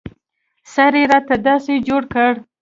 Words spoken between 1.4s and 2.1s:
داسې جوړ